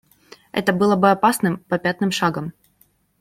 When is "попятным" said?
1.69-2.09